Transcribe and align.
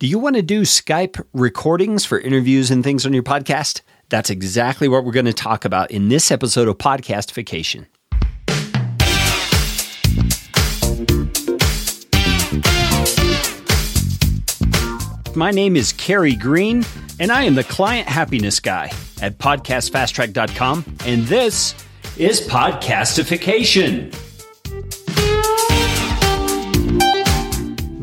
Do 0.00 0.06
you 0.06 0.20
want 0.20 0.36
to 0.36 0.42
do 0.42 0.62
Skype 0.62 1.20
recordings 1.32 2.04
for 2.04 2.20
interviews 2.20 2.70
and 2.70 2.84
things 2.84 3.04
on 3.04 3.12
your 3.12 3.24
podcast? 3.24 3.80
That's 4.10 4.30
exactly 4.30 4.86
what 4.86 5.04
we're 5.04 5.10
going 5.10 5.26
to 5.26 5.32
talk 5.32 5.64
about 5.64 5.90
in 5.90 6.08
this 6.08 6.30
episode 6.30 6.68
of 6.68 6.78
Podcastification. 6.78 7.86
My 15.34 15.50
name 15.50 15.74
is 15.74 15.92
Carey 15.94 16.36
Green, 16.36 16.84
and 17.18 17.32
I 17.32 17.42
am 17.42 17.56
the 17.56 17.64
client 17.64 18.06
happiness 18.06 18.60
guy 18.60 18.92
at 19.20 19.38
podcastfasttrack.com, 19.38 20.96
and 21.06 21.24
this 21.24 21.74
is 22.16 22.40
Podcastification. 22.42 24.14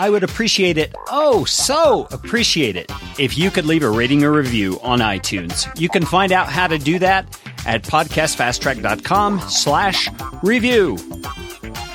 I 0.00 0.08
would 0.08 0.24
appreciate 0.24 0.78
it, 0.78 0.94
oh, 1.10 1.44
so 1.44 2.08
appreciate 2.10 2.74
it, 2.74 2.90
if 3.18 3.36
you 3.36 3.50
could 3.50 3.66
leave 3.66 3.82
a 3.82 3.90
rating 3.90 4.24
or 4.24 4.32
review 4.32 4.80
on 4.82 5.00
iTunes. 5.00 5.68
You 5.78 5.90
can 5.90 6.06
find 6.06 6.32
out 6.32 6.48
how 6.48 6.66
to 6.68 6.78
do 6.78 6.98
that 7.00 7.38
at 7.66 7.82
podcastfasttrack.com 7.82 9.40
slash 9.40 10.08
review. 10.42 10.96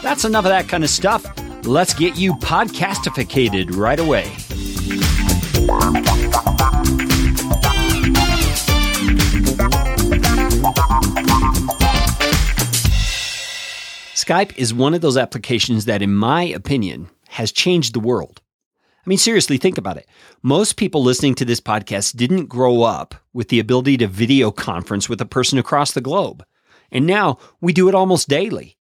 That's 0.04 0.24
enough 0.24 0.46
of 0.46 0.50
that 0.50 0.68
kind 0.68 0.84
of 0.84 0.92
stuff. 0.92 1.26
Let's 1.66 1.96
get 1.96 2.16
you 2.16 2.36
podcastificated 2.36 3.76
right 3.76 4.00
away. 4.00 4.26
Skype 14.14 14.56
is 14.58 14.76
one 14.76 14.94
of 14.94 15.02
those 15.02 15.18
applications 15.18 15.86
that, 15.86 16.04
in 16.04 16.14
my 16.14 16.44
opinion, 16.44 17.10
has 17.36 17.52
changed 17.52 17.94
the 17.94 18.00
world. 18.00 18.42
I 19.06 19.10
mean, 19.10 19.20
seriously, 19.20 19.58
think 19.58 19.78
about 19.78 19.98
it. 19.98 20.08
Most 20.42 20.78
people 20.78 21.04
listening 21.04 21.36
to 21.36 21.46
this 21.46 21.62
podcast 21.62 22.16
didn't 22.16 22.48
grow 22.48 22.82
up 22.82 23.14
with 23.34 23.50
the 23.50 23.60
ability 23.60 23.98
to 23.98 24.08
video 24.08 24.52
conference 24.52 25.08
with 25.08 25.22
a 25.22 25.26
person 25.26 25.60
across 25.60 25.92
the 25.92 26.02
globe. 26.02 26.44
And 26.92 27.06
now 27.06 27.38
we 27.62 27.72
do 27.72 27.88
it 27.88 27.94
almost 27.94 28.30
daily. 28.30 28.78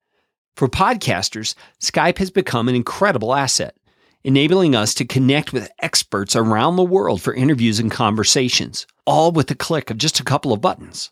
For 0.56 0.68
podcasters, 0.68 1.56
Skype 1.80 2.20
has 2.20 2.30
become 2.30 2.68
an 2.68 2.76
incredible 2.76 3.34
asset, 3.34 3.78
enabling 4.24 4.76
us 4.76 4.94
to 4.96 5.06
connect 5.06 5.54
with 5.54 5.72
experts 5.80 6.36
around 6.36 6.76
the 6.76 6.84
world 6.84 7.22
for 7.22 7.34
interviews 7.34 7.80
and 7.80 7.90
conversations, 7.90 8.86
all 9.08 9.32
with 9.32 9.48
the 9.48 9.56
click 9.56 9.90
of 9.90 9.98
just 9.98 10.20
a 10.20 10.26
couple 10.26 10.54
of 10.54 10.62
buttons. 10.62 11.10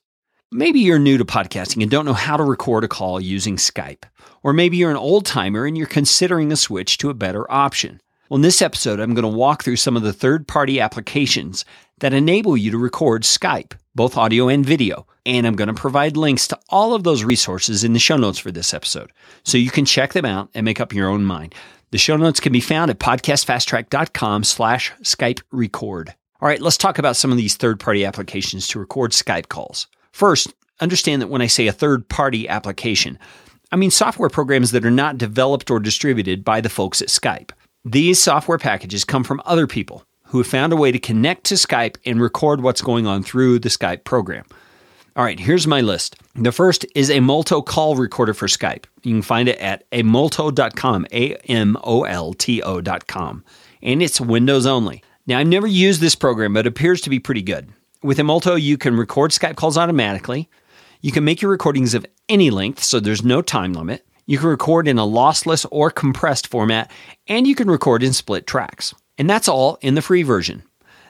Maybe 0.51 0.79
you're 0.79 0.97
new 0.97 1.19
to 1.19 1.25
podcasting 1.25 1.83
and 1.83 1.91
don't 1.91 2.05
know 2.05 2.13
how 2.13 2.35
to 2.35 2.43
record 2.43 2.83
a 2.83 2.87
call 2.87 3.21
using 3.21 3.57
Skype. 3.57 4.05
Or 4.41 4.51
maybe 4.51 4.77
you're 4.77 4.89
an 4.89 4.97
old 4.97 5.27
timer 5.27 5.67
and 5.67 5.77
you're 5.77 5.85
considering 5.85 6.51
a 6.51 6.55
switch 6.55 6.97
to 6.97 7.11
a 7.11 7.13
better 7.13 7.49
option. 7.51 8.01
Well, 8.27 8.37
in 8.37 8.41
this 8.41 8.59
episode, 8.59 8.99
I'm 8.99 9.13
going 9.13 9.31
to 9.31 9.37
walk 9.37 9.63
through 9.63 9.75
some 9.75 9.95
of 9.95 10.01
the 10.01 10.11
third 10.11 10.47
party 10.47 10.79
applications 10.79 11.65
that 11.99 12.15
enable 12.15 12.57
you 12.57 12.71
to 12.71 12.79
record 12.79 13.21
Skype, 13.23 13.73
both 13.93 14.17
audio 14.17 14.47
and 14.47 14.65
video. 14.65 15.05
And 15.23 15.45
I'm 15.45 15.55
going 15.55 15.67
to 15.67 15.73
provide 15.75 16.17
links 16.17 16.47
to 16.47 16.57
all 16.69 16.95
of 16.95 17.03
those 17.03 17.23
resources 17.23 17.83
in 17.83 17.93
the 17.93 17.99
show 17.99 18.17
notes 18.17 18.39
for 18.39 18.49
this 18.49 18.73
episode 18.73 19.11
so 19.43 19.59
you 19.59 19.69
can 19.69 19.85
check 19.85 20.13
them 20.13 20.25
out 20.25 20.49
and 20.55 20.65
make 20.65 20.81
up 20.81 20.95
your 20.95 21.09
own 21.09 21.25
mind. 21.25 21.53
The 21.91 21.99
show 21.99 22.17
notes 22.17 22.39
can 22.39 22.53
be 22.53 22.59
found 22.59 22.89
at 22.89 22.97
podcastfasttrack.com 22.97 24.43
slash 24.43 24.93
Skype 25.03 25.43
record. 25.51 26.15
All 26.41 26.47
right, 26.47 26.61
let's 26.61 26.77
talk 26.77 26.97
about 26.97 27.17
some 27.17 27.29
of 27.29 27.37
these 27.37 27.55
third 27.55 27.79
party 27.79 28.03
applications 28.03 28.67
to 28.69 28.79
record 28.79 29.11
Skype 29.11 29.49
calls. 29.49 29.85
First, 30.19 30.53
understand 30.81 31.21
that 31.21 31.29
when 31.29 31.41
I 31.41 31.47
say 31.47 31.67
a 31.67 31.71
third 31.71 32.09
party 32.09 32.45
application, 32.49 33.17
I 33.71 33.77
mean 33.77 33.89
software 33.89 34.27
programs 34.27 34.71
that 34.71 34.83
are 34.83 34.91
not 34.91 35.17
developed 35.17 35.71
or 35.71 35.79
distributed 35.79 36.43
by 36.43 36.59
the 36.59 36.67
folks 36.67 37.01
at 37.01 37.07
Skype. 37.07 37.51
These 37.85 38.21
software 38.21 38.57
packages 38.57 39.05
come 39.05 39.23
from 39.23 39.41
other 39.45 39.65
people 39.65 40.03
who 40.25 40.39
have 40.39 40.47
found 40.47 40.73
a 40.73 40.75
way 40.75 40.91
to 40.91 40.99
connect 40.99 41.45
to 41.45 41.55
Skype 41.55 41.95
and 42.05 42.19
record 42.19 42.59
what's 42.59 42.81
going 42.81 43.07
on 43.07 43.23
through 43.23 43.59
the 43.59 43.69
Skype 43.69 44.03
program. 44.03 44.43
All 45.15 45.23
right, 45.23 45.39
here's 45.39 45.65
my 45.65 45.79
list. 45.79 46.17
The 46.35 46.51
first 46.51 46.85
is 46.95 47.09
Amolto 47.09 47.65
call 47.65 47.95
recorder 47.95 48.33
for 48.33 48.47
Skype. 48.47 48.83
You 49.03 49.13
can 49.13 49.21
find 49.21 49.47
it 49.47 49.57
at 49.59 49.89
amolto.com, 49.91 51.07
A 51.13 51.35
M 51.49 51.77
O 51.81 52.03
L 52.03 52.33
T 52.33 52.61
O.com, 52.61 53.45
and 53.81 54.03
it's 54.03 54.19
Windows 54.19 54.65
only. 54.65 55.01
Now, 55.27 55.39
I've 55.39 55.47
never 55.47 55.65
used 55.65 56.01
this 56.01 56.15
program, 56.15 56.55
but 56.55 56.65
it 56.65 56.67
appears 56.67 56.99
to 57.01 57.09
be 57.09 57.19
pretty 57.19 57.41
good. 57.41 57.71
With 58.01 58.17
Amolto, 58.17 58.59
you 58.59 58.77
can 58.77 58.95
record 58.95 59.31
Skype 59.31 59.57
calls 59.57 59.77
automatically. 59.77 60.49
You 61.01 61.11
can 61.11 61.25
make 61.25 61.41
your 61.41 61.51
recordings 61.51 61.93
of 61.93 62.05
any 62.29 62.49
length, 62.49 62.81
so 62.81 62.99
there's 62.99 63.25
no 63.25 63.41
time 63.41 63.73
limit. 63.73 64.05
You 64.25 64.37
can 64.37 64.47
record 64.47 64.87
in 64.87 64.97
a 64.97 65.05
lossless 65.05 65.65
or 65.69 65.91
compressed 65.91 66.47
format, 66.47 66.89
and 67.27 67.45
you 67.45 67.55
can 67.55 67.69
record 67.69 68.01
in 68.01 68.13
split 68.13 68.47
tracks. 68.47 68.95
And 69.17 69.29
that's 69.29 69.49
all 69.49 69.77
in 69.81 69.95
the 69.95 70.01
free 70.01 70.23
version. 70.23 70.63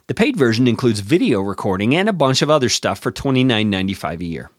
The 0.07 0.15
paid 0.15 0.35
version 0.35 0.67
includes 0.67 1.01
video 1.01 1.41
recording 1.41 1.95
and 1.95 2.09
a 2.09 2.13
bunch 2.13 2.41
of 2.41 2.49
other 2.49 2.69
stuff 2.69 2.97
for 2.97 3.11
$29.95 3.11 4.21
a 4.21 4.25
year. 4.25 4.49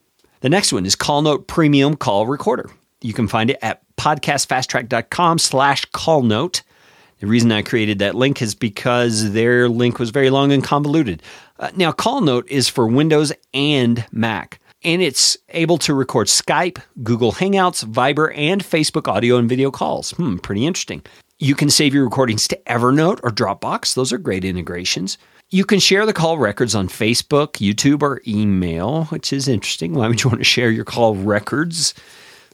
The 0.40 0.48
next 0.48 0.72
one 0.72 0.86
is 0.86 0.94
CallNote 0.94 1.48
Premium 1.48 1.96
Call 1.96 2.28
Recorder. 2.28 2.70
You 3.00 3.12
can 3.12 3.26
find 3.26 3.50
it 3.50 3.58
at 3.60 3.82
podcastfasttrack.com 3.96 5.40
slash 5.40 5.84
callnote. 5.86 6.62
The 7.20 7.26
reason 7.26 7.52
I 7.52 7.62
created 7.62 8.00
that 8.00 8.14
link 8.14 8.42
is 8.42 8.54
because 8.54 9.32
their 9.32 9.68
link 9.68 9.98
was 9.98 10.10
very 10.10 10.30
long 10.30 10.52
and 10.52 10.64
convoluted. 10.64 11.22
Uh, 11.58 11.70
now, 11.76 11.92
CallNote 11.92 12.48
is 12.48 12.68
for 12.68 12.86
Windows 12.86 13.32
and 13.54 14.04
Mac 14.10 14.60
and 14.82 15.02
it's 15.02 15.36
able 15.50 15.78
to 15.78 15.94
record 15.94 16.26
Skype, 16.26 16.80
Google 17.02 17.32
Hangouts, 17.32 17.84
Viber, 17.84 18.36
and 18.36 18.62
Facebook 18.62 19.08
audio 19.08 19.36
and 19.36 19.48
video 19.48 19.70
calls. 19.70 20.12
Hmm, 20.12 20.36
pretty 20.36 20.66
interesting. 20.66 21.02
You 21.38 21.54
can 21.54 21.70
save 21.70 21.94
your 21.94 22.04
recordings 22.04 22.48
to 22.48 22.60
Evernote 22.66 23.20
or 23.22 23.30
Dropbox. 23.30 23.94
Those 23.94 24.12
are 24.12 24.18
great 24.18 24.44
integrations. 24.44 25.18
You 25.50 25.64
can 25.64 25.80
share 25.80 26.06
the 26.06 26.12
call 26.12 26.38
records 26.38 26.74
on 26.74 26.88
Facebook, 26.88 27.54
YouTube, 27.54 28.02
or 28.02 28.22
email, 28.26 29.04
which 29.06 29.32
is 29.32 29.48
interesting. 29.48 29.94
Why 29.94 30.08
would 30.08 30.22
you 30.22 30.30
want 30.30 30.40
to 30.40 30.44
share 30.44 30.70
your 30.70 30.84
call 30.84 31.16
records? 31.16 31.94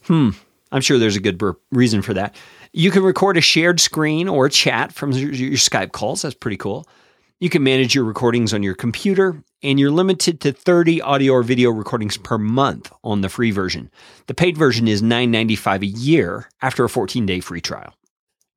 Hmm, 0.05 0.31
I'm 0.71 0.81
sure 0.81 0.97
there's 0.97 1.15
a 1.15 1.21
good 1.21 1.41
reason 1.71 2.01
for 2.01 2.13
that. 2.13 2.35
You 2.77 2.91
can 2.91 3.01
record 3.01 3.37
a 3.37 3.41
shared 3.41 3.79
screen 3.79 4.27
or 4.27 4.49
chat 4.49 4.93
from 4.93 5.11
your 5.11 5.57
Skype 5.57 5.93
calls. 5.93 6.21
That's 6.21 6.35
pretty 6.35 6.57
cool. 6.57 6.87
You 7.39 7.49
can 7.49 7.63
manage 7.63 7.95
your 7.95 8.03
recordings 8.03 8.53
on 8.53 8.61
your 8.61 8.75
computer, 8.75 9.41
and 9.63 9.79
you're 9.79 9.89
limited 9.89 10.39
to 10.41 10.51
30 10.51 11.01
audio 11.01 11.33
or 11.33 11.41
video 11.41 11.71
recordings 11.71 12.17
per 12.17 12.37
month 12.37 12.91
on 13.03 13.21
the 13.21 13.29
free 13.29 13.49
version. 13.49 13.89
The 14.27 14.35
paid 14.35 14.59
version 14.59 14.87
is 14.87 15.01
$9.95 15.01 15.81
a 15.81 15.85
year 15.87 16.49
after 16.61 16.83
a 16.83 16.89
14 16.89 17.25
day 17.25 17.39
free 17.39 17.61
trial. 17.61 17.95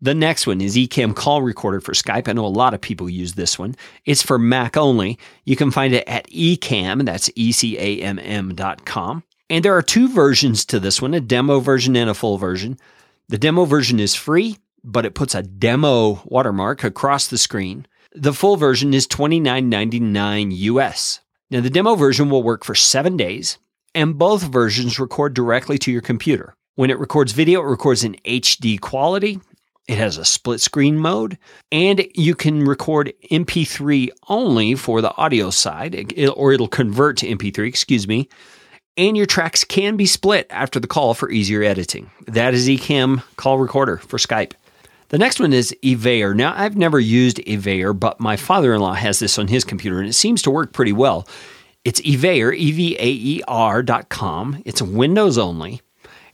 The 0.02 0.14
next 0.14 0.46
one 0.46 0.60
is 0.60 0.76
Ecamm 0.76 1.16
Call 1.16 1.40
Recorder 1.40 1.80
for 1.80 1.92
Skype. 1.92 2.28
I 2.28 2.34
know 2.34 2.44
a 2.44 2.48
lot 2.48 2.74
of 2.74 2.82
people 2.82 3.08
use 3.08 3.32
this 3.32 3.58
one. 3.58 3.74
It's 4.04 4.22
for 4.22 4.38
Mac 4.38 4.76
only. 4.76 5.18
You 5.46 5.56
can 5.56 5.70
find 5.70 5.94
it 5.94 6.06
at 6.06 6.28
ecamm, 6.28 7.06
that's 7.06 7.30
E 7.36 7.52
C 7.52 7.78
A 7.78 8.02
M 8.02 8.18
M.com. 8.18 9.22
And 9.48 9.64
there 9.64 9.74
are 9.74 9.82
two 9.82 10.12
versions 10.12 10.66
to 10.66 10.78
this 10.78 11.00
one 11.00 11.14
a 11.14 11.20
demo 11.22 11.58
version 11.60 11.96
and 11.96 12.10
a 12.10 12.14
full 12.14 12.36
version. 12.36 12.78
The 13.30 13.38
demo 13.38 13.64
version 13.64 14.00
is 14.00 14.16
free, 14.16 14.58
but 14.82 15.06
it 15.06 15.14
puts 15.14 15.36
a 15.36 15.42
demo 15.44 16.20
watermark 16.24 16.82
across 16.82 17.28
the 17.28 17.38
screen. 17.38 17.86
The 18.12 18.32
full 18.32 18.56
version 18.56 18.92
is 18.92 19.06
$29.99 19.06 20.50
US. 20.50 21.20
Now, 21.48 21.60
the 21.60 21.70
demo 21.70 21.94
version 21.94 22.28
will 22.28 22.42
work 22.42 22.64
for 22.64 22.74
seven 22.74 23.16
days, 23.16 23.58
and 23.94 24.18
both 24.18 24.42
versions 24.42 24.98
record 24.98 25.32
directly 25.32 25.78
to 25.78 25.92
your 25.92 26.00
computer. 26.00 26.56
When 26.74 26.90
it 26.90 26.98
records 26.98 27.30
video, 27.30 27.60
it 27.60 27.66
records 27.66 28.02
in 28.02 28.16
HD 28.24 28.80
quality. 28.80 29.38
It 29.86 29.96
has 29.96 30.18
a 30.18 30.24
split 30.24 30.60
screen 30.60 30.98
mode, 30.98 31.38
and 31.70 32.04
you 32.16 32.34
can 32.34 32.64
record 32.64 33.12
MP3 33.30 34.08
only 34.28 34.74
for 34.74 35.00
the 35.00 35.16
audio 35.16 35.50
side, 35.50 35.94
or 36.34 36.52
it'll 36.52 36.66
convert 36.66 37.18
to 37.18 37.28
MP3, 37.28 37.68
excuse 37.68 38.08
me. 38.08 38.28
And 38.96 39.16
your 39.16 39.26
tracks 39.26 39.64
can 39.64 39.96
be 39.96 40.06
split 40.06 40.46
after 40.50 40.80
the 40.80 40.86
call 40.86 41.14
for 41.14 41.30
easier 41.30 41.62
editing. 41.62 42.10
That 42.26 42.54
is 42.54 42.68
Ecamm 42.68 43.22
Call 43.36 43.58
Recorder 43.58 43.98
for 43.98 44.18
Skype. 44.18 44.52
The 45.08 45.18
next 45.18 45.40
one 45.40 45.52
is 45.52 45.74
Evaer. 45.82 46.34
Now, 46.34 46.54
I've 46.56 46.76
never 46.76 47.00
used 47.00 47.40
Evaer, 47.40 47.92
but 47.92 48.20
my 48.20 48.36
father 48.36 48.74
in 48.74 48.80
law 48.80 48.92
has 48.92 49.18
this 49.18 49.38
on 49.38 49.48
his 49.48 49.64
computer 49.64 49.98
and 49.98 50.08
it 50.08 50.14
seems 50.14 50.42
to 50.42 50.50
work 50.50 50.72
pretty 50.72 50.92
well. 50.92 51.26
It's 51.84 52.00
Evaer, 52.02 52.52
E 52.52 52.72
V 52.72 52.96
A 52.98 53.06
E 53.06 53.42
R 53.48 53.82
dot 53.82 54.08
com. 54.08 54.62
It's 54.64 54.82
Windows 54.82 55.38
only. 55.38 55.80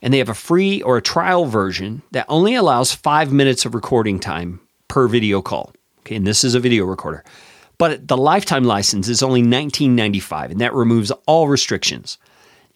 And 0.02 0.12
they 0.12 0.19
have 0.19 0.29
a 0.29 0.35
free 0.35 0.82
or 0.82 0.97
a 0.97 1.02
trial 1.02 1.47
version 1.47 2.02
that 2.11 2.26
only 2.29 2.55
allows 2.55 2.93
five 2.94 3.32
minutes 3.32 3.64
of 3.64 3.75
recording 3.75 4.19
time 4.19 4.61
per 4.88 5.09
video 5.09 5.41
call. 5.41 5.73
Okay, 6.00 6.17
and 6.17 6.26
this 6.26 6.44
is 6.44 6.55
a 6.55 6.61
video 6.61 6.85
recorder. 6.85 7.25
But 7.79 8.09
the 8.09 8.17
lifetime 8.17 8.64
license 8.64 9.09
is 9.09 9.23
only 9.23 9.43
$19.95, 9.43 10.50
and 10.50 10.61
that 10.61 10.75
removes 10.75 11.11
all 11.26 11.49
restrictions. 11.49 12.19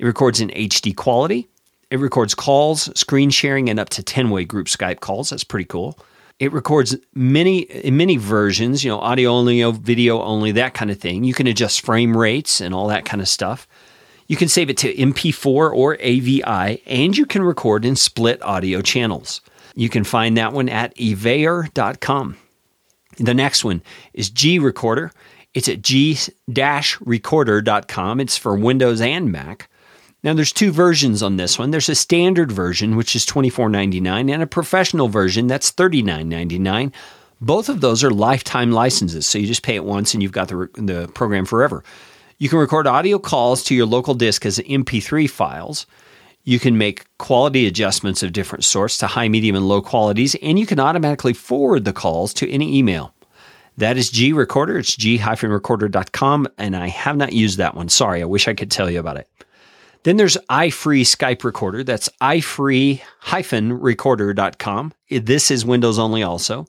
It 0.01 0.07
records 0.07 0.41
in 0.41 0.49
HD 0.49 0.97
quality. 0.97 1.47
It 1.91 1.99
records 1.99 2.35
calls, 2.35 2.91
screen 2.99 3.29
sharing, 3.29 3.69
and 3.69 3.79
up 3.79 3.91
to 3.91 4.03
10 4.03 4.31
way 4.31 4.47
group 4.47 4.67
Skype 4.67 5.01
calls. 5.01 5.29
That's 5.29 5.45
pretty 5.45 5.67
cool. 5.67 5.99
It 6.39 6.55
records 6.55 6.97
many 7.15 7.59
in 7.59 7.99
many 7.99 8.17
versions, 8.17 8.83
you 8.83 8.91
know, 8.91 8.99
audio 8.99 9.31
only, 9.31 9.63
oh, 9.63 9.73
video 9.73 10.23
only, 10.23 10.53
that 10.53 10.73
kind 10.73 10.91
of 10.91 10.99
thing. 10.99 11.25
You 11.25 11.35
can 11.35 11.47
adjust 11.47 11.83
frame 11.83 12.17
rates 12.17 12.63
and 12.63 12.75
all 12.75 12.89
that 12.89 13.05
kind 13.05 13.21
of 13.21 13.29
stuff. 13.29 13.69
You 14.27 14.37
can 14.37 14.49
save 14.49 14.71
it 14.71 14.79
to 14.79 14.95
MP4 14.95 15.47
or 15.47 15.99
AVI, 16.01 16.83
and 16.87 17.15
you 17.15 17.27
can 17.27 17.43
record 17.43 17.85
in 17.85 17.95
split 17.95 18.43
audio 18.43 18.81
channels. 18.81 19.43
You 19.75 19.91
can 19.91 20.05
find 20.05 20.35
that 20.39 20.55
one 20.55 20.71
at 20.71 20.99
evaer.com. 20.99 22.39
The 23.19 23.35
next 23.35 23.65
one 23.65 23.83
is 24.15 24.31
G 24.31 24.59
Recorder. 24.59 25.13
It's 25.53 25.69
at 25.69 25.83
g-recorder.com. 25.83 28.21
It's 28.21 28.39
for 28.39 28.57
Windows 28.57 29.03
and 29.03 29.31
Mac. 29.31 29.69
Now 30.23 30.35
there's 30.35 30.53
two 30.53 30.71
versions 30.71 31.23
on 31.23 31.37
this 31.37 31.59
one. 31.59 31.71
There's 31.71 31.89
a 31.89 31.95
standard 31.95 32.53
version 32.53 32.97
which 32.97 33.17
is 33.17 33.25
$24.99 33.25 34.31
and 34.31 34.43
a 34.43 34.47
professional 34.47 35.09
version 35.09 35.47
that's 35.47 35.73
$39.99. 35.73 36.93
Both 37.41 37.71
of 37.71 37.81
those 37.81 38.05
are 38.05 38.11
lifetime 38.11 38.71
licenses, 38.71 39.27
so 39.27 39.39
you 39.39 39.47
just 39.47 39.63
pay 39.63 39.77
it 39.77 39.85
once 39.85 40.13
and 40.13 40.23
you've 40.23 40.33
got 40.33 40.49
the 40.49 40.69
the 40.75 41.09
program 41.15 41.47
forever. 41.47 41.83
You 42.37 42.51
can 42.51 42.59
record 42.59 42.87
audio 42.87 43.19
calls 43.19 43.65
to 43.65 43.75
your 43.75 43.87
local 43.87 44.15
disk 44.15 44.45
as 44.45 44.59
MP3 44.59 45.29
files. 45.29 45.87
You 46.45 46.59
can 46.59 46.79
make 46.79 47.05
quality 47.19 47.67
adjustments 47.67 48.23
of 48.23 48.33
different 48.33 48.65
sorts 48.65 48.99
to 48.99 49.07
high, 49.07 49.29
medium, 49.29 49.57
and 49.57 49.69
low 49.69 49.83
qualities, 49.83 50.35
and 50.37 50.59
you 50.59 50.67
can 50.67 50.81
automatically 50.81 51.35
forward 51.35 51.85
the 51.85 51.93
calls 51.93 52.33
to 52.35 52.51
any 52.51 52.79
email. 52.79 53.15
That 53.77 53.97
is 53.97 54.11
G 54.11 54.33
Recorder. 54.33 54.79
It's 54.79 54.97
g-recorder.com, 54.97 56.49
and 56.59 56.77
I 56.77 56.89
have 56.89 57.17
not 57.17 57.33
used 57.33 57.59
that 57.59 57.75
one. 57.75 57.89
Sorry, 57.89 58.23
I 58.23 58.27
wish 58.27 58.49
I 58.49 58.55
could 58.55 58.71
tell 58.71 58.91
you 58.91 59.01
about 59.01 59.17
it. 59.17 59.29
Then 60.03 60.17
there's 60.17 60.39
iFree 60.49 61.03
Skype 61.03 61.45
Recorder. 61.45 61.85
That's 61.85 62.09
ifree-recorder.com. 62.21 64.93
This 65.11 65.51
is 65.51 65.65
Windows 65.65 65.99
only 65.99 66.23
also. 66.23 66.67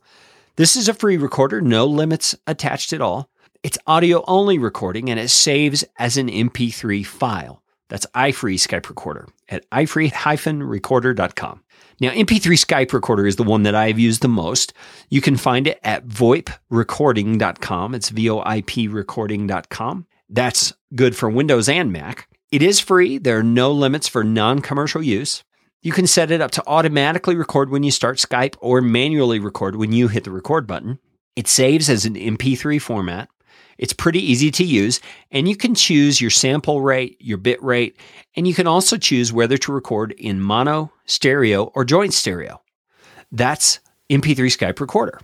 This 0.57 0.75
is 0.75 0.89
a 0.89 0.93
free 0.93 1.17
recorder, 1.17 1.61
no 1.61 1.85
limits 1.85 2.35
attached 2.45 2.91
at 2.91 3.01
all. 3.01 3.29
It's 3.63 3.77
audio 3.87 4.23
only 4.27 4.57
recording 4.57 5.09
and 5.09 5.19
it 5.19 5.29
saves 5.29 5.85
as 5.97 6.17
an 6.17 6.27
MP3 6.27 7.05
file. 7.05 7.63
That's 7.87 8.05
iFree 8.07 8.55
Skype 8.55 8.89
Recorder 8.89 9.29
at 9.49 9.69
ifree-recorder.com. 9.69 11.63
Now, 11.99 12.09
MP3 12.09 12.65
Skype 12.65 12.93
Recorder 12.93 13.27
is 13.27 13.35
the 13.35 13.43
one 13.43 13.63
that 13.63 13.75
I've 13.75 13.99
used 13.99 14.21
the 14.21 14.27
most. 14.27 14.73
You 15.09 15.21
can 15.21 15.37
find 15.37 15.67
it 15.67 15.79
at 15.83 16.07
voiprecording.com. 16.07 17.95
It's 17.95 18.09
V-O-I-P 18.09 18.87
recording.com. 18.87 20.07
That's 20.29 20.73
good 20.95 21.15
for 21.15 21.29
Windows 21.29 21.69
and 21.69 21.91
Mac. 21.91 22.27
It 22.51 22.61
is 22.61 22.81
free. 22.81 23.17
There 23.17 23.37
are 23.37 23.43
no 23.43 23.71
limits 23.71 24.09
for 24.09 24.25
non-commercial 24.25 25.01
use. 25.01 25.45
You 25.81 25.93
can 25.93 26.05
set 26.05 26.31
it 26.31 26.41
up 26.41 26.51
to 26.51 26.63
automatically 26.67 27.37
record 27.37 27.69
when 27.69 27.81
you 27.81 27.91
start 27.91 28.17
Skype 28.17 28.55
or 28.59 28.81
manually 28.81 29.39
record 29.39 29.77
when 29.77 29.93
you 29.93 30.09
hit 30.09 30.25
the 30.25 30.31
record 30.31 30.67
button. 30.67 30.99
It 31.37 31.47
saves 31.47 31.89
as 31.89 32.05
an 32.05 32.15
MP3 32.15 32.81
format. 32.81 33.29
It's 33.77 33.93
pretty 33.93 34.19
easy 34.19 34.51
to 34.51 34.65
use, 34.65 34.99
and 35.31 35.47
you 35.47 35.55
can 35.55 35.73
choose 35.73 36.19
your 36.19 36.29
sample 36.29 36.81
rate, 36.81 37.15
your 37.21 37.37
bit 37.37 37.63
rate, 37.63 37.97
and 38.35 38.45
you 38.45 38.53
can 38.53 38.67
also 38.67 38.97
choose 38.97 39.31
whether 39.31 39.57
to 39.57 39.71
record 39.71 40.11
in 40.11 40.41
mono, 40.41 40.91
stereo, 41.05 41.71
or 41.73 41.85
joint 41.85 42.13
stereo. 42.13 42.61
That's 43.31 43.79
MP3 44.09 44.35
Skype 44.35 44.81
Recorder. 44.81 45.21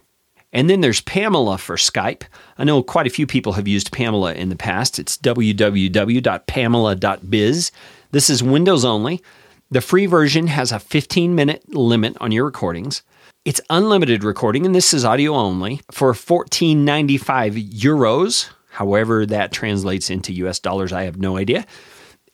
And 0.54 0.70
then 0.70 0.82
there's 0.82 1.02
Pamela 1.02 1.58
for 1.58 1.76
Skype. 1.76 2.22
I 2.58 2.64
know 2.64 2.82
quite 2.82 3.08
a 3.08 3.12
few 3.12 3.28
people 3.28 3.52
have 3.54 3.68
used 3.68 3.92
Pamela 3.92 4.34
in 4.34 4.50
the 4.50 4.56
past. 4.56 4.98
It's 4.98 5.18
www.pamela.biz. 5.18 7.72
This 8.12 8.30
is 8.30 8.42
Windows 8.42 8.86
only. 8.86 9.22
The 9.70 9.82
free 9.82 10.06
version 10.06 10.48
has 10.48 10.72
a 10.72 10.80
15 10.80 11.36
minute 11.36 11.76
limit 11.76 12.16
on 12.22 12.32
your 12.32 12.46
recordings. 12.46 13.04
It's 13.44 13.60
unlimited 13.70 14.24
recording, 14.24 14.66
and 14.66 14.74
this 14.74 14.94
is 14.94 15.04
audio 15.06 15.34
only 15.34 15.82
for 15.92 16.14
14.95 16.14 17.74
euros. 17.74 18.50
However, 18.72 19.26
that 19.26 19.52
translates 19.52 20.10
into 20.10 20.32
US 20.34 20.60
dollars, 20.60 20.94
I 20.94 21.04
have 21.04 21.18
no 21.18 21.36
idea. 21.38 21.66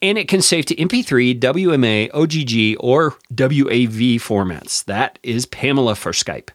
And 0.01 0.17
it 0.17 0.27
can 0.27 0.41
save 0.41 0.65
to 0.65 0.75
MP3, 0.75 1.39
WMA, 1.39 2.09
OGG, 2.13 2.77
or 2.79 3.11
WAV 3.33 4.15
formats. 4.15 4.83
That 4.85 5.17
is 5.23 5.45
Pamela 5.45 5.95
for 5.95 6.11
Skype. 6.11 6.49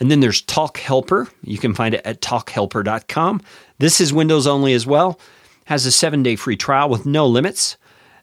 And 0.00 0.10
then 0.10 0.20
there's 0.20 0.42
Talk 0.42 0.78
Helper. 0.78 1.28
You 1.42 1.58
can 1.58 1.74
find 1.74 1.94
it 1.94 2.02
at 2.04 2.20
talkhelper.com. 2.20 3.40
This 3.78 4.00
is 4.00 4.12
Windows 4.12 4.46
only 4.46 4.72
as 4.72 4.86
well. 4.86 5.18
Has 5.66 5.86
a 5.86 5.92
seven 5.92 6.22
day 6.22 6.36
free 6.36 6.56
trial 6.56 6.88
with 6.88 7.06
no 7.06 7.26
limits. 7.26 7.76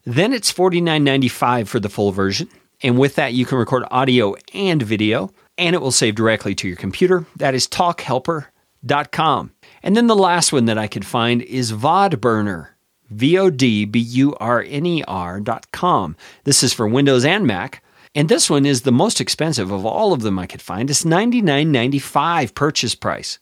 Then 0.06 0.34
it's 0.34 0.52
$49.95 0.52 1.68
for 1.68 1.80
the 1.80 1.90
full 1.90 2.12
version. 2.12 2.50
And 2.82 2.98
with 2.98 3.16
that, 3.16 3.34
you 3.34 3.46
can 3.46 3.58
record 3.58 3.84
audio 3.92 4.36
and 4.54 4.82
video 4.82 5.32
and 5.58 5.76
it 5.76 5.82
will 5.82 5.92
save 5.92 6.16
directly 6.16 6.56
to 6.56 6.68
your 6.68 6.78
computer. 6.78 7.26
That 7.36 7.54
is 7.54 7.68
talkhelper.com. 7.68 9.52
And 9.84 9.98
then 9.98 10.08
the 10.08 10.16
last 10.16 10.54
one 10.54 10.66
that 10.66 10.78
I 10.78 10.88
could 10.88 11.06
find 11.06 11.42
is 11.42 11.74
VodBurner, 11.74 12.70
V 13.10 13.38
O 13.38 13.50
D 13.50 13.86
B 13.86 14.00
U 14.00 14.36
R 14.40 14.64
N 14.66 14.86
E 14.86 15.04
R.com. 15.08 16.16
This 16.46 16.64
is 16.64 16.74
for 16.74 16.88
Windows 16.88 17.26
and 17.26 17.46
Mac. 17.46 17.84
And 18.20 18.28
this 18.28 18.50
one 18.50 18.66
is 18.66 18.82
the 18.82 18.92
most 18.92 19.22
expensive 19.22 19.72
of 19.72 19.86
all 19.86 20.12
of 20.12 20.24
them 20.24 20.38
I 20.38 20.46
could 20.46 20.62
find. 20.62 20.90
It's 20.90 21.06
$99.95 21.06 22.54
purchase 22.54 22.94
price. 22.94 23.40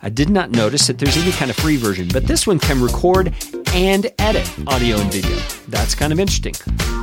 I 0.00 0.08
did 0.08 0.30
not 0.30 0.50
notice 0.50 0.86
that 0.86 0.96
there's 0.96 1.18
any 1.18 1.30
kind 1.32 1.50
of 1.50 1.58
free 1.58 1.76
version, 1.76 2.08
but 2.10 2.26
this 2.26 2.46
one 2.46 2.58
can 2.58 2.80
record 2.80 3.34
and 3.74 4.06
edit 4.18 4.50
audio 4.66 4.98
and 4.98 5.12
video. 5.12 5.36
That's 5.68 5.94
kind 5.94 6.10
of 6.10 6.18
interesting. 6.18 6.54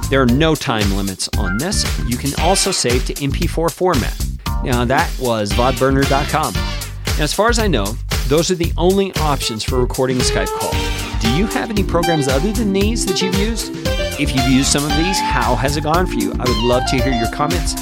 There 0.10 0.20
are 0.20 0.26
no 0.26 0.56
time 0.56 0.96
limits 0.96 1.30
on 1.38 1.60
this. 1.60 1.86
You 2.08 2.18
can 2.18 2.34
also 2.40 2.72
save 2.72 3.06
to 3.06 3.14
MP4 3.14 3.72
format. 3.72 4.20
Now, 4.64 4.84
that 4.86 5.16
was 5.20 5.52
vodburner.com. 5.52 6.54
Now, 6.56 7.24
as 7.24 7.36
far 7.36 7.50
as 7.50 7.60
I 7.60 7.68
know, 7.68 7.86
those 8.30 8.50
are 8.50 8.56
the 8.56 8.74
only 8.78 9.14
options 9.18 9.64
for 9.64 9.80
recording 9.80 10.18
a 10.18 10.22
Skype 10.22 10.50
call. 10.58 10.72
Do 11.20 11.32
you 11.38 11.46
have 11.46 11.70
any 11.70 11.84
programs 11.84 12.28
other 12.28 12.52
than 12.52 12.74
these 12.74 13.06
that 13.06 13.22
you've 13.22 13.36
used? 13.36 13.91
If 14.22 14.36
you've 14.36 14.48
used 14.50 14.72
some 14.72 14.84
of 14.84 14.96
these, 14.98 15.20
how 15.20 15.56
has 15.56 15.78
it 15.78 15.84
gone 15.84 16.06
for 16.06 16.14
you? 16.14 16.32
I 16.34 16.48
would 16.48 16.58
love 16.58 16.84
to 16.92 16.98
hear 16.98 17.12
your 17.12 17.32
comments 17.32 17.74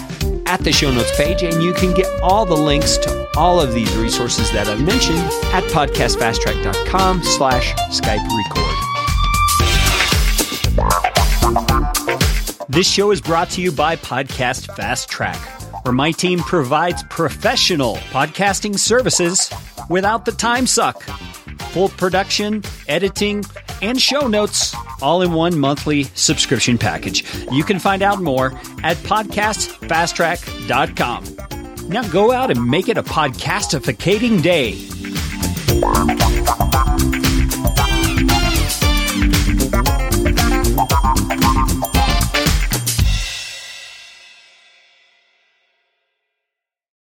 at 0.46 0.62
the 0.62 0.72
show 0.72 0.90
notes 0.90 1.14
page, 1.18 1.44
and 1.44 1.62
you 1.62 1.74
can 1.74 1.94
get 1.94 2.08
all 2.22 2.46
the 2.46 2.56
links 2.56 2.96
to 3.00 3.28
all 3.36 3.60
of 3.60 3.74
these 3.74 3.94
resources 3.98 4.50
that 4.54 4.70
I've 4.70 4.82
mentioned 4.82 5.20
at 5.52 5.66
podcastfasttrack.com 5.66 7.24
slash 7.24 7.74
Skype 7.92 8.26
record. 12.48 12.70
This 12.70 12.90
show 12.90 13.12
is 13.12 13.20
brought 13.20 13.50
to 13.50 13.62
you 13.62 13.74
by 13.74 13.98
Podcast 13.98 14.74
Fast 14.78 15.10
Track 15.10 15.60
where 15.84 15.94
my 15.94 16.12
team 16.12 16.40
provides 16.40 17.04
professional 17.04 17.96
podcasting 18.12 18.78
services 18.78 19.52
without 19.90 20.26
the 20.26 20.32
time 20.32 20.68
suck. 20.68 21.02
Full 21.72 21.90
production, 21.90 22.64
editing, 22.88 23.44
and 23.82 24.02
show 24.02 24.28
notes 24.28 24.76
all 25.02 25.22
in 25.22 25.32
one 25.34 25.60
monthly 25.60 26.04
subscription 26.16 26.78
package. 26.78 27.24
You 27.52 27.64
can 27.64 27.80
find 27.80 28.02
out 28.02 28.22
more 28.22 28.48
at 28.84 28.98
podcastfasttrack.com. 28.98 31.90
Now 31.90 32.08
go 32.10 32.32
out 32.32 32.52
and 32.52 32.70
make 32.70 32.90
it 32.90 32.98
a 32.98 33.04
podcastificating 33.04 34.42
day. 34.42 34.78